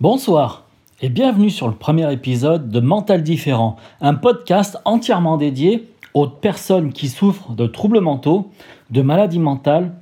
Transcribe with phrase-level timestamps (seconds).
[0.00, 0.64] Bonsoir
[1.00, 6.92] et bienvenue sur le premier épisode de Mental Différent, un podcast entièrement dédié aux personnes
[6.92, 8.50] qui souffrent de troubles mentaux,
[8.90, 9.94] de maladies mentales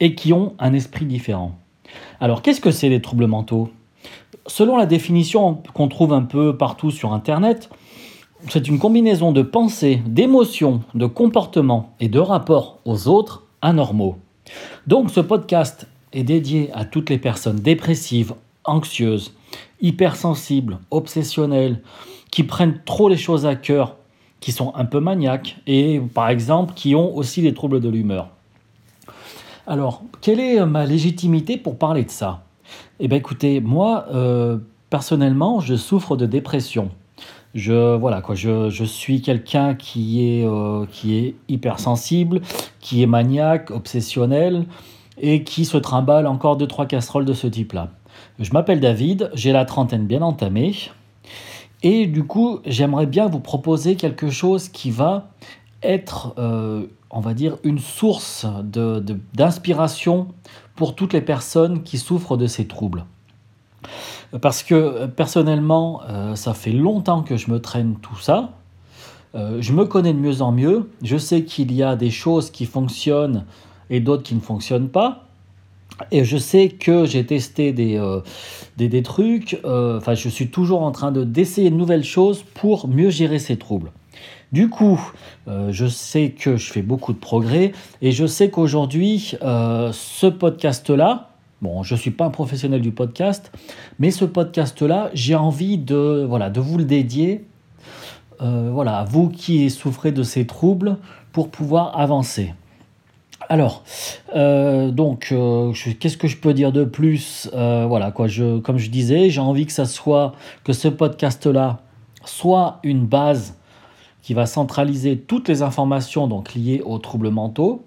[0.00, 1.52] et qui ont un esprit différent.
[2.20, 3.68] Alors qu'est-ce que c'est les troubles mentaux?
[4.46, 7.68] Selon la définition qu'on trouve un peu partout sur Internet,
[8.48, 14.16] c'est une combinaison de pensées, d'émotions, de comportements et de rapports aux autres anormaux.
[14.86, 18.32] Donc ce podcast est dédié à toutes les personnes dépressives,
[18.68, 19.34] anxieuses,
[19.80, 21.82] hypersensibles, obsessionnelles,
[22.30, 23.96] qui prennent trop les choses à cœur,
[24.40, 28.28] qui sont un peu maniaques et par exemple qui ont aussi des troubles de l'humeur.
[29.66, 32.44] Alors, quelle est ma légitimité pour parler de ça?
[33.00, 34.58] Eh bien écoutez, moi, euh,
[34.90, 36.90] personnellement, je souffre de dépression.
[37.54, 42.42] Je, voilà, quoi, je, je suis quelqu'un qui, est euh, qui est hypersensible,
[42.80, 44.66] qui est maniaque, obsessionnel
[45.20, 47.90] et qui se trimballe encore deux, trois casseroles de ce type-là.
[48.38, 50.74] Je m'appelle David, j'ai la trentaine bien entamée.
[51.82, 55.30] Et du coup, j'aimerais bien vous proposer quelque chose qui va
[55.82, 58.46] être, euh, on va dire, une source
[59.34, 60.28] d'inspiration
[60.74, 63.04] pour toutes les personnes qui souffrent de ces troubles.
[64.40, 68.50] Parce que personnellement, euh, ça fait longtemps que je me traîne tout ça.
[69.34, 70.90] Euh, je me connais de mieux en mieux.
[71.02, 73.44] Je sais qu'il y a des choses qui fonctionnent
[73.88, 75.27] et d'autres qui ne fonctionnent pas.
[76.10, 80.92] Et je sais que j'ai testé des, euh, trucs, euh, enfin je suis toujours en
[80.92, 83.90] train d'essayer de, nouvelles choses pour mieux gérer ces troubles.
[84.52, 84.98] Du coup,
[85.46, 91.30] euh, je sais que je fais beaucoup de progrès et je sais qu'aujourd'hui, ce podcast-là,
[91.60, 93.52] bon, je ne suis pas un professionnel du podcast,
[93.98, 97.44] mais ce podcast-là, j'ai envie de, de vous le dédier,
[98.40, 100.96] voilà, à vous qui souffrez de ces troubles,
[101.32, 102.54] pour pouvoir avancer.
[103.50, 103.82] Alors,
[104.36, 108.26] euh, donc, euh, qu'est-ce que je peux dire de plus euh, Voilà, quoi,
[108.62, 111.80] comme je disais, j'ai envie que ça soit, que ce podcast-là
[112.26, 113.56] soit une base
[114.20, 117.84] qui va centraliser toutes les informations donc liées aux troubles mentaux,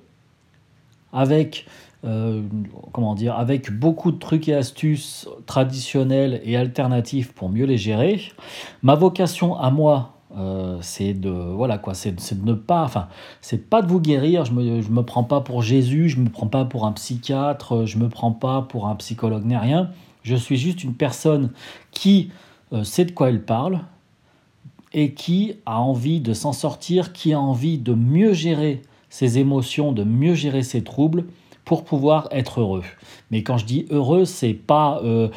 [1.13, 1.67] avec
[2.91, 8.19] comment dire, avec beaucoup de trucs et astuces traditionnels et alternatifs pour mieux les gérer.
[8.81, 13.09] Ma vocation à moi, euh, c'est de voilà quoi c'est de ne pas enfin
[13.41, 16.29] c'est pas de vous guérir je me je me prends pas pour Jésus je me
[16.29, 19.89] prends pas pour un psychiatre je me prends pas pour un psychologue ni rien.
[20.23, 21.49] Je suis juste une personne
[21.91, 22.31] qui
[22.73, 23.81] euh, sait de quoi elle parle
[24.93, 29.91] et qui a envie de s'en sortir qui a envie de mieux gérer ses émotions
[29.91, 31.25] de mieux gérer ses troubles
[31.65, 32.83] pour pouvoir être heureux.
[33.31, 35.29] Mais quand je dis heureux c'est pas euh,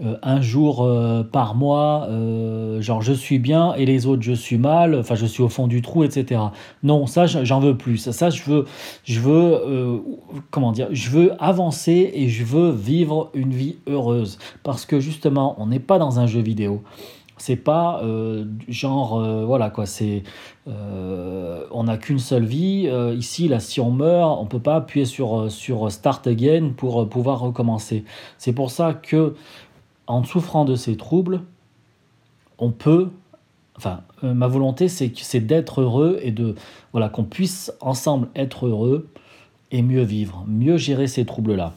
[0.00, 4.32] euh, un jour euh, par mois, euh, genre je suis bien et les autres je
[4.32, 6.40] suis mal, enfin je suis au fond du trou, etc.
[6.84, 7.96] Non, ça j'en veux plus.
[7.96, 8.64] Ça, je veux,
[9.02, 10.04] je veux,
[10.52, 15.56] comment dire, je veux avancer et je veux vivre une vie heureuse parce que justement
[15.58, 16.82] on n'est pas dans un jeu vidéo.
[17.36, 18.02] C'est pas
[18.68, 20.22] genre voilà quoi, c'est
[20.66, 22.88] on n'a qu'une seule vie.
[23.16, 27.40] ici là, si on meurt, on peut pas appuyer sur sur Start Again pour pouvoir
[27.40, 28.04] recommencer.
[28.38, 29.34] C'est pour ça que
[30.08, 31.42] en souffrant de ces troubles,
[32.58, 33.10] on peut,
[33.76, 36.56] enfin, euh, ma volonté, c'est, d'être heureux et de,
[36.92, 39.08] voilà, qu'on puisse ensemble être heureux
[39.70, 41.74] et mieux vivre, mieux gérer ces troubles-là.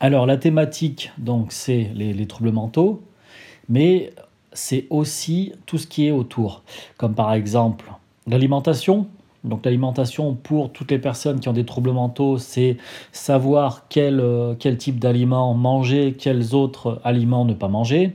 [0.00, 3.02] Alors, la thématique, donc, c'est les, troubles mentaux,
[3.68, 4.12] mais
[4.52, 6.62] c'est aussi tout ce qui est autour,
[6.98, 7.90] comme par exemple
[8.26, 9.06] l'alimentation,
[9.44, 12.78] donc l'alimentation pour toutes les personnes qui ont des troubles mentaux, c'est
[13.12, 18.12] savoir quel, euh, quel type d'aliments manger, quels autres aliments ne pas manger.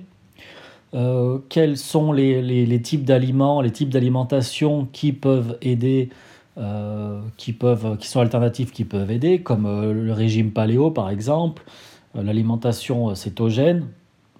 [0.95, 6.09] Euh, quels sont les, les, types d'aliments, les types d'alimentation qui peuvent aider,
[6.57, 11.63] euh, qui, peuvent, qui sont alternatifs, qui peuvent aider, comme le régime paléo par exemple,
[12.16, 13.85] l'alimentation cétogène,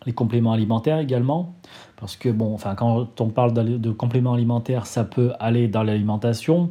[0.06, 1.56] les compléments alimentaires également.
[1.98, 6.70] Parce que, bon, enfin, quand on parle de compléments alimentaires, ça peut aller dans l'alimentation,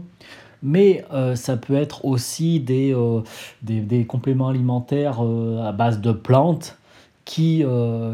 [0.63, 3.21] mais euh, ça peut être aussi des, euh,
[3.63, 6.79] des, compléments alimentaires euh, à base de plantes
[7.25, 7.63] qui,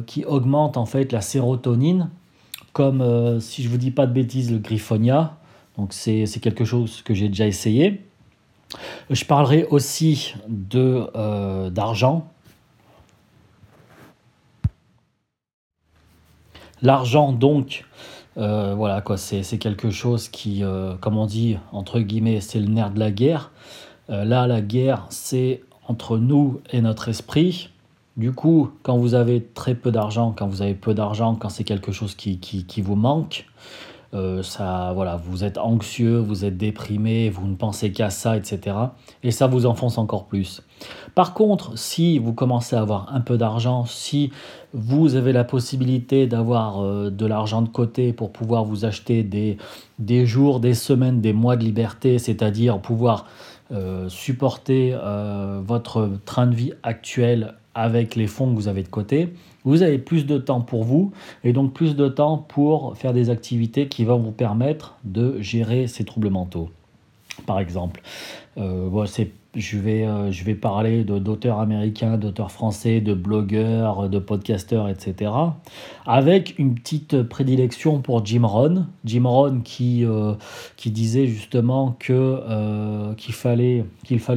[0.07, 2.11] qui augmentent en fait la sérotonine,
[2.73, 5.37] comme, si je vous dis pas de bêtises, le griffonia.
[5.79, 8.03] Donc, c'est quelque chose que j'ai déjà essayé.
[9.11, 12.27] Je parlerai aussi d'argent
[16.85, 17.87] L'argent, donc,
[18.37, 22.67] euh, voilà quoi, c'est quelque chose qui, euh, comme on dit, entre guillemets, c'est le
[22.67, 23.53] nerf de la guerre.
[24.11, 27.71] Euh, là, la guerre, c'est entre nous et notre esprit.
[28.19, 31.65] Du coup, quand vous avez très peu d'argent, quand vous avez peu d'argent, quand c'est
[31.65, 33.47] quelque chose qui, qui, vous manque,
[34.15, 38.77] euh, ça, voilà, vous êtes anxieux, vous êtes déprimé, vous ne pensez qu'à ça, etc.
[39.23, 40.63] Et ça vous enfonce encore plus.
[41.15, 44.31] Par contre, si vous commencez à avoir un peu d'argent, si
[44.73, 49.57] vous avez la possibilité d'avoir euh, de l'argent de côté pour pouvoir vous acheter des,
[49.99, 53.27] des jours, des semaines, des mois de liberté, c'est-à-dire pouvoir
[53.73, 54.95] euh, supporter
[55.65, 59.35] votre train de vie actuel avec les fonds que vous avez de côté,
[59.65, 61.13] vous avez plus de temps pour vous
[61.43, 65.87] et donc plus de temps pour faire des activités qui vont vous permettre de gérer
[65.87, 66.71] ces troubles mentaux.
[67.47, 68.01] Par exemple,
[68.59, 69.07] euh,
[69.57, 75.33] je, vais, euh, je vais parler d'auteurs américains, d'auteurs français, de blogueurs, de podcasteurs, etc.
[76.07, 78.87] Avec une petite prédilection pour Jim Rohn.
[79.05, 80.35] Jim Rohn qui, euh,
[80.87, 83.85] disait justement qu'il fallait,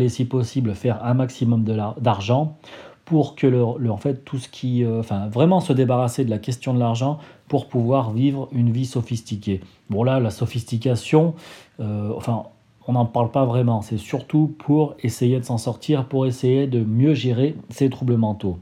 [0.09, 1.63] si possible, faire un maximum
[1.99, 2.57] d'argent
[3.07, 6.39] pour que le, en fait tout ce qui euh, enfin vraiment se débarrasser de la
[6.39, 9.61] question de l'argent pour pouvoir vivre une vie sophistiquée.
[9.89, 11.33] Bon là la sophistication
[11.79, 12.43] euh, enfin
[12.89, 16.83] on n'en parle pas vraiment, c'est surtout pour essayer de s'en sortir, pour essayer de
[16.83, 18.59] mieux gérer ses troubles mentaux.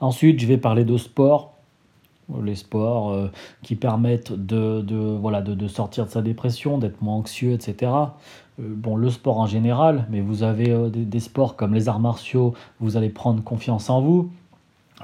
[0.00, 1.54] Ensuite, je vais parler de sport,
[2.42, 3.28] les sports euh,
[3.62, 7.90] qui permettent de, de voilà, de, de, sortir de sa dépression, d'être moins anxieux, etc.
[8.60, 12.00] Euh, bon, le sport en général, mais vous avez euh, des, sports comme les arts
[12.00, 14.30] martiaux, vous allez prendre confiance en vous.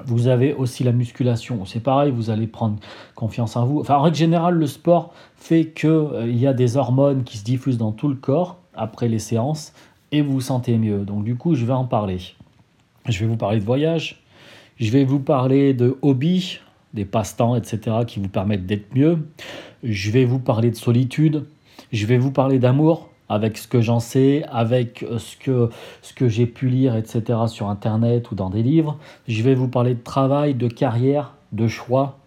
[0.05, 2.77] Vous avez aussi la musculation, c'est pareil, vous allez prendre
[3.13, 3.81] confiance en vous.
[3.81, 7.43] Enfin, en règle générale, le sport fait qu'il il y a des hormones qui se
[7.43, 9.73] diffusent dans tout le corps après les séances
[10.13, 10.99] et vous vous sentez mieux.
[10.99, 12.19] Donc, du coup, je vais en parler.
[13.09, 14.23] Je vais vous parler de voyage,
[14.79, 16.59] je vais vous parler de hobby,
[16.93, 19.27] des passe-temps, etc., qui vous permettent d'être mieux.
[19.83, 21.45] Je vais vous parler de solitude.
[21.91, 25.69] Je vais vous parler d'amour avec ce que j'en sais, avec euh, ce que,
[26.01, 28.97] ce que j'ai pu lire, etc., sur Internet ou dans des livres.
[29.27, 32.19] Je vais vous parler de travail, de carrière, de choix,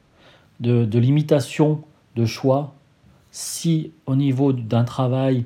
[0.60, 1.82] de, de limitation
[2.16, 2.72] de choix.
[3.30, 5.44] Si au niveau d'un travail,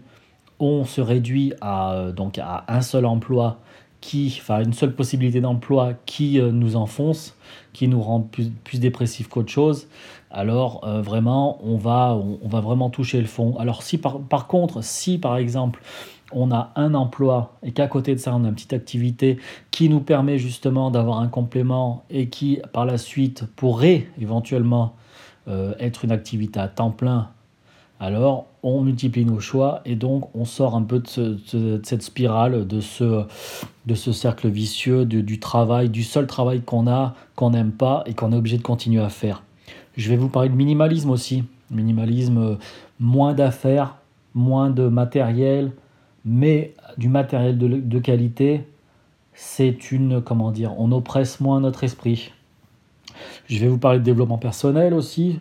[0.61, 3.59] on se réduit à, euh, donc à un seul emploi
[4.01, 7.37] qui, enfin une seule possibilité d'emploi qui euh, nous enfonce,
[7.73, 9.89] qui nous rend plus, plus dépressif qu'autre chose,
[10.31, 13.57] alors euh, vraiment on va, on, va vraiment toucher le fond.
[13.59, 15.83] Alors si par, par contre, si par exemple
[16.31, 19.39] on a un emploi et qu'à côté de ça on a une petite activité
[19.71, 24.95] qui nous permet justement d'avoir un complément et qui par la suite pourrait éventuellement
[25.49, 27.31] euh, être une activité à temps plein
[28.01, 32.81] alors on multiplie nos choix et donc on sort un peu de, cette spirale, de
[32.81, 33.25] ce,
[33.87, 38.15] de ce cercle vicieux du travail, du seul travail qu'on a, qu'on n'aime pas et
[38.15, 39.43] qu'on est obligé de continuer à faire.
[39.97, 41.45] Je vais vous parler de minimalisme aussi.
[41.71, 42.55] Minimalisme, euh,
[43.01, 43.97] moins d'affaires,
[44.33, 45.73] moins de matériel,
[46.25, 48.65] mais du matériel de, de qualité.
[49.35, 52.33] C'est une, comment dire, on oppresse moins notre esprit.
[53.49, 55.41] Je vais vous parler de développement personnel aussi.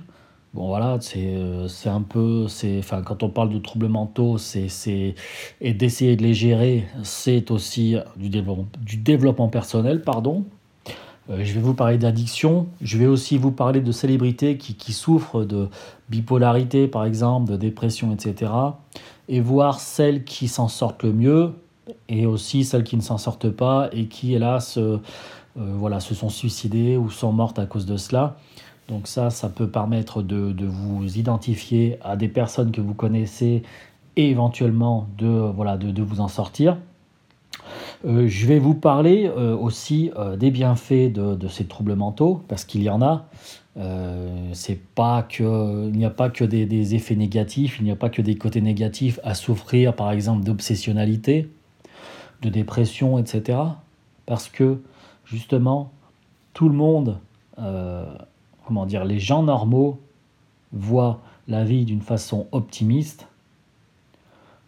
[0.53, 2.47] Bon voilà, c'est euh, un peu,
[2.79, 5.15] enfin quand on parle de troubles mentaux, c'est
[5.61, 10.45] et d'essayer de les gérer, c'est aussi du développement, du développement personnel, pardon.
[11.29, 14.93] Euh, je vais vous parler d'addiction, je vais aussi vous parler de célébrités qui, qui,
[14.93, 15.67] souffrent de
[16.09, 18.51] bipolarité par exemple, de dépression, etc.
[19.27, 21.51] Et voir celles qui s'en sortent le mieux
[22.07, 24.99] et aussi celles qui ne s'en sortent pas et qui hélas euh,
[25.55, 28.37] voilà, se sont suicidées ou sont mortes à cause de cela.
[28.87, 33.63] Donc ça, ça peut permettre de, vous identifier à des personnes que vous connaissez
[34.15, 36.77] et éventuellement de, voilà, de, vous en sortir.
[38.05, 42.63] Euh, je vais vous parler euh, aussi euh, des bienfaits de, ces troubles mentaux, parce
[42.63, 43.25] qu'il y en a.
[44.53, 47.95] c'est pas que, il n'y a pas que des, des effets négatifs, il n'y a
[47.95, 51.49] pas que des côtés négatifs à souffrir, par exemple, d'obsessionnalité,
[52.41, 53.59] de dépression, etc.
[54.25, 54.79] Parce que,
[55.25, 55.91] justement,
[56.53, 57.19] tout le monde
[58.67, 59.97] comment dire, les gens normaux
[60.73, 63.27] voient la vie d'une façon optimiste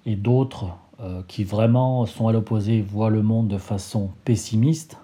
[0.06, 0.68] et d'autres
[1.02, 4.98] euh, qui vraiment sont à l'opposé voient le monde de façon pessimiste.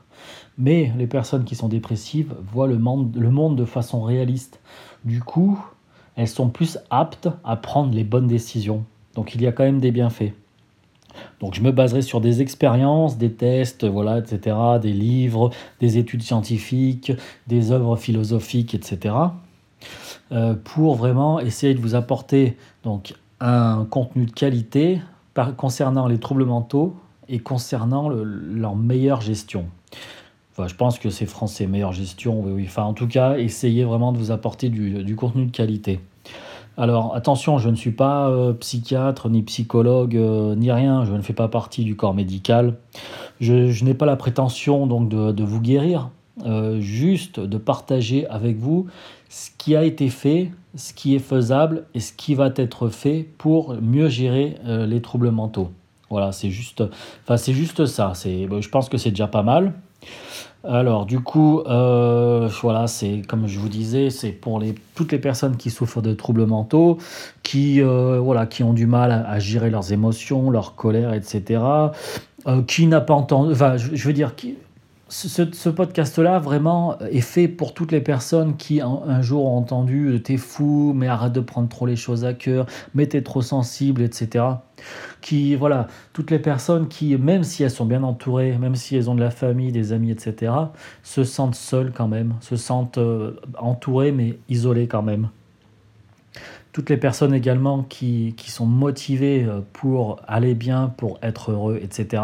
[0.57, 4.61] Mais les personnes qui sont dépressives voient le monde, le monde de façon réaliste.
[5.03, 5.59] Du coup,
[6.15, 8.85] elles sont plus aptes à prendre les bonnes décisions.
[9.13, 10.31] Donc il y a quand même des bienfaits.
[11.39, 16.23] Donc je me baserai sur des expériences, des tests, voilà, etc., des livres, des études
[16.23, 17.11] scientifiques,
[17.47, 19.15] des œuvres philosophiques, etc.,
[20.31, 25.01] euh, pour vraiment essayer de vous apporter donc un contenu de qualité
[25.57, 26.95] concernant les troubles mentaux
[27.27, 29.65] et concernant leur meilleure gestion.
[30.51, 32.63] Enfin, je pense que c'est français, meilleure gestion, oui, oui.
[32.65, 35.99] Enfin, en tout cas, essayez vraiment de vous apporter du contenu de qualité.
[36.77, 41.21] Alors attention, je ne suis pas euh, psychiatre, ni psychologue, euh, ni rien, je ne
[41.21, 42.75] fais pas partie du corps médical.
[43.39, 46.09] Je, n'ai pas la prétention donc de, vous guérir,
[46.45, 48.87] euh, juste de partager avec vous
[49.29, 53.25] ce qui a été fait, ce qui est faisable et ce qui va être fait
[53.37, 55.71] pour mieux gérer les troubles mentaux.
[56.09, 56.83] Voilà, c'est juste,
[57.35, 58.13] c'est juste ça.
[58.15, 59.73] Je pense que c'est déjà pas mal.
[60.67, 64.61] Alors, du coup, euh, voilà, c'est comme je vous disais, c'est pour
[64.95, 66.97] toutes les personnes qui souffrent de troubles mentaux,
[67.43, 71.61] qui, euh, voilà, qui ont du mal à, gérer leurs émotions, leur colère, etc.
[72.67, 74.55] qui n'a pas entendu, enfin, je veux dire, qui,
[75.07, 80.19] ce, podcast-là, vraiment, est fait pour toutes les personnes qui, un, jour, ont entendu euh,
[80.19, 84.01] T'es fou, mais arrête de prendre trop les choses à cœur, mais t'es trop sensible,
[84.01, 84.45] etc.
[85.21, 89.09] Qui, voilà, toutes les personnes qui, même si elles sont bien entourées, même si elles
[89.09, 90.51] ont de la famille, des amis, etc.,
[91.03, 95.29] se sentent seules quand même, se sentent euh, entourées, mais isolées quand même.
[96.71, 101.79] Toutes les personnes également qui, qui sont motivées euh, pour aller bien, pour être heureux,
[101.79, 102.23] etc.,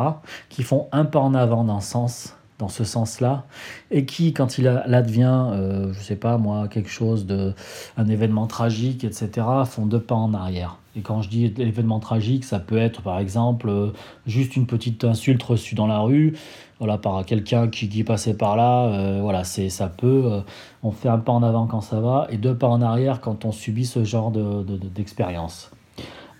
[0.50, 3.46] qui font un pas en avant dans ce sens dans ce sens-là,
[3.90, 7.54] et qui, quand il advient, euh, je sais pas moi, quelque chose de,
[7.98, 10.78] un événement tragique, etc., font deux pas en arrière.
[10.96, 13.88] Et quand je dis événement tragique, ça peut être par exemple euh,
[14.28, 16.38] juste une petite insulte reçue dans la rue,
[16.80, 20.42] voilà, par quelqu'un qui, qui passait par là, euh, voilà, c'est, ça peut, euh,
[20.84, 23.46] on fait un pas en avant quand ça va, et deux pas en arrière quand
[23.46, 24.64] on subit ce genre de,
[24.94, 25.72] d'expérience.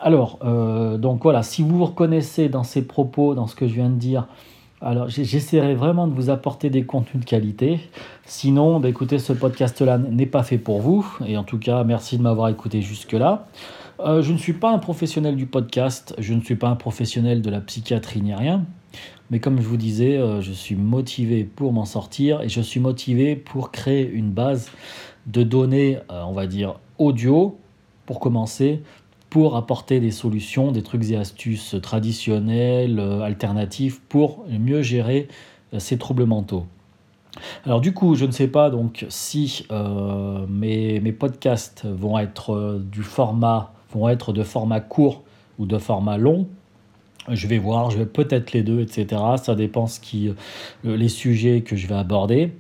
[0.04, 0.40] Alors,
[0.98, 4.00] donc voilà, si vous vous reconnaissez dans ces propos, dans ce que je viens de
[4.00, 4.26] dire,
[4.84, 7.80] alors, j'essaierai vraiment de vous apporter des contenus de qualité.
[8.26, 11.06] Sinon, bah, écoutez, ce podcast-là n'est pas fait pour vous.
[11.28, 13.46] Et en tout cas, merci de m'avoir écouté jusque-là.
[14.00, 17.44] Euh, je ne suis pas un professionnel du podcast, je ne suis pas un professionnel
[17.44, 18.66] de la psychiatrie ni rien.
[19.30, 22.80] Mais comme je vous disais, euh, je suis motivé pour m'en sortir et je suis
[22.80, 24.72] motivé pour créer une base
[25.28, 27.60] de données, euh, on va dire, audio,
[28.08, 28.82] pour commencer,
[29.32, 35.30] pour apporter des solutions, des trucs et astuces traditionnels, euh, alternatifs, pour mieux gérer
[35.74, 36.66] euh, ces troubles mentaux.
[37.66, 42.82] Alors du coup, je ne sais pas donc si euh, mes, mes, podcasts vont être
[42.84, 45.24] du format, vont être de format court
[45.58, 46.48] ou de format long.
[47.30, 49.22] Je vais voir, je vais peut-être les deux, etc.
[49.42, 52.52] Ça dépend ce qui, euh, les sujets que je vais aborder.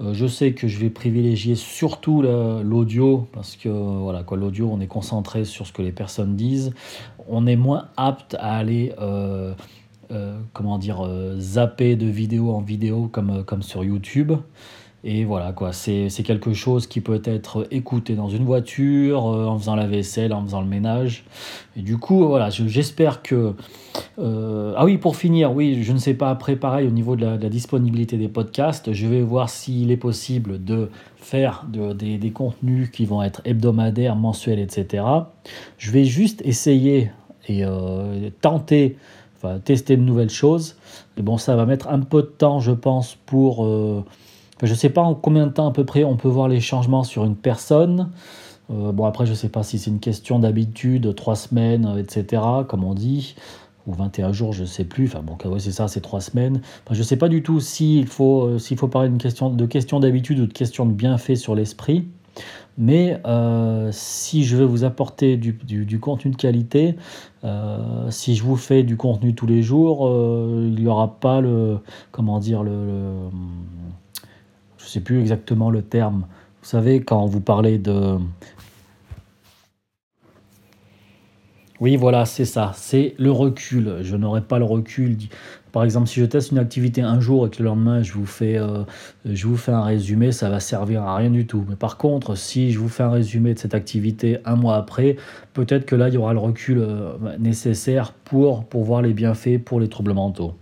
[0.00, 4.80] Euh, je sais que je vais privilégier surtout l'audio parce que voilà quoi, l'audio, on
[4.80, 6.74] est concentré sur ce que les personnes disent.
[7.28, 9.54] On est moins apte à aller euh,
[10.52, 14.32] comment dire zapper de vidéo en vidéo comme, comme sur YouTube.
[15.02, 19.58] Et voilà, quoi, c'est quelque chose qui peut être écouté dans une voiture, euh, en
[19.58, 21.24] faisant la vaisselle, en faisant le ménage.
[21.74, 23.54] Et du coup, voilà, j'espère que...
[24.18, 27.24] Euh, ah oui, pour finir, oui, je ne sais pas après, pareil, au niveau de
[27.24, 32.90] la, disponibilité des podcasts, je vais voir s'il est possible de faire des, des, contenus
[32.90, 35.02] qui vont être hebdomadaires, mensuels, etc.
[35.78, 37.10] Je vais juste essayer
[37.48, 38.98] et euh, tenter,
[39.38, 40.76] enfin, tester de nouvelles choses.
[41.16, 43.66] Et bon, ça va mettre un peu de temps, je pense, pour
[44.62, 46.60] je ne sais pas en combien de temps à peu près on peut voir les
[46.60, 48.10] changements sur une personne.
[48.70, 52.02] Euh, bon, après, je ne sais pas si c'est une question d'habitude, trois semaines, euh,
[52.02, 53.34] etc., comme on dit,
[53.86, 55.06] ou 21 jours, je ne sais plus.
[55.06, 56.60] Enfin, bon, c'est ça, c'est trois semaines.
[56.90, 60.46] je ne sais pas du tout s'il faut, euh, faut parler de question d'habitude ou
[60.46, 62.06] de question de bienfait sur l'esprit.
[62.78, 63.20] Mais
[63.90, 66.96] si je veux vous apporter du, du, contenu de qualité,
[68.08, 72.38] si je vous fais du contenu tous les jours, il n'y aura pas le, comment
[72.38, 73.28] dire, le
[74.80, 76.26] je ne sais plus exactement le terme.
[76.62, 78.16] Vous savez, quand vous parlez de...
[81.80, 83.98] Oui, voilà, c'est ça, c'est le recul.
[84.02, 85.16] Je n'aurai pas le recul.
[85.72, 88.26] Par exemple, si je teste une activité un jour et que le lendemain je vous
[88.26, 88.82] fais, euh,
[89.24, 91.64] je vous fais un résumé, ça va servir à rien du tout.
[91.68, 95.16] Mais par contre, si je vous fais un résumé de cette activité un mois après,
[95.54, 99.58] peut-être que là, il y aura le recul euh, nécessaire pour, pour voir les bienfaits
[99.64, 100.54] pour les troubles mentaux.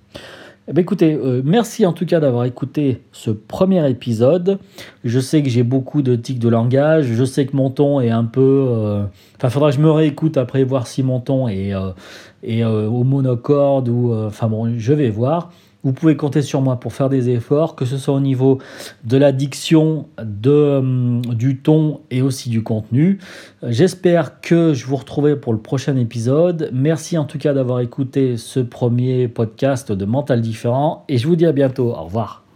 [0.71, 4.59] Eh ben, écoutez, euh, merci en tout cas d'avoir écouté ce premier épisode.
[5.03, 7.07] Je sais que j'ai beaucoup de tics de langage.
[7.07, 8.67] Je sais que mon ton est un peu.
[8.69, 9.05] Euh,
[9.39, 13.89] enfin, faudra que je me réécoute après voir si mon ton est, euh, au monocorde
[13.89, 14.13] ou.
[14.13, 15.51] Enfin bon, je vais voir.
[15.85, 18.59] Vous pouvez compter sur moi pour faire des efforts, que ce soit au niveau
[19.05, 23.19] de la diction, hum, du ton et aussi du contenu.
[23.63, 26.71] J'espère que je vous retrouverai pour le prochain épisode.
[26.73, 31.37] Merci en tout cas d'avoir écouté ce premier podcast de Mental Différent et je vous
[31.37, 31.91] dis à bientôt.
[31.91, 32.48] Au revoir.